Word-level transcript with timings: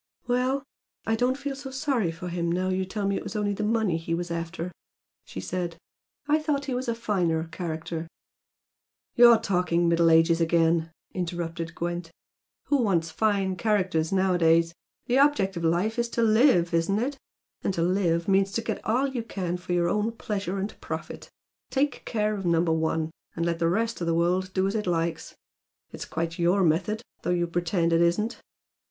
"Well, 0.25 0.63
I 1.05 1.13
don't 1.15 1.37
feel 1.37 1.55
so 1.55 1.69
sorry 1.69 2.11
for 2.11 2.29
him 2.29 2.51
now 2.51 2.69
you 2.69 2.85
tell 2.85 3.05
me 3.07 3.17
it 3.17 3.23
was 3.23 3.35
only 3.35 3.53
the 3.53 3.61
money 3.63 3.97
he 3.97 4.15
was 4.15 4.31
after" 4.31 4.71
she 5.25 5.39
said 5.39 5.75
"I 6.27 6.39
thought 6.39 6.65
he 6.65 6.73
was 6.73 6.87
a 6.87 6.95
finer 6.95 7.43
character" 7.51 8.07
"You're 9.15 9.37
talking 9.37 9.87
'Middle 9.87 10.09
Ages' 10.09 10.41
again," 10.41 10.89
interrupted 11.13 11.75
Gwent 11.75 12.09
"Who 12.65 12.77
wants 12.81 13.11
fine 13.11 13.57
characters 13.57 14.11
nowadays? 14.11 14.73
The 15.05 15.19
object 15.19 15.55
of 15.55 15.63
life 15.63 15.99
is 15.99 16.09
to 16.17 16.23
LIVE, 16.23 16.73
isn't 16.73 16.97
it? 16.97 17.17
And 17.63 17.71
to 17.75 17.83
'live' 17.83 18.27
means 18.27 18.51
to 18.53 18.63
get 18.63 18.83
all 18.83 19.05
you 19.05 19.21
can 19.21 19.55
for 19.55 19.73
your 19.73 19.87
own 19.87 20.13
pleasure 20.13 20.57
and 20.57 20.81
profit, 20.81 21.29
take 21.69 22.05
care 22.05 22.33
of 22.33 22.43
Number 22.43 22.73
One! 22.73 23.11
and 23.35 23.45
let 23.45 23.59
the 23.59 23.69
rest 23.69 24.01
of 24.01 24.07
the 24.07 24.15
world 24.15 24.51
do 24.55 24.65
as 24.65 24.73
it 24.73 24.87
likes. 24.87 25.35
It's 25.91 26.05
quite 26.05 26.39
YOUR 26.39 26.63
method, 26.63 27.03
though 27.21 27.29
you 27.29 27.45
pretend 27.45 27.93
it 27.93 28.01
isn't!" 28.01 28.41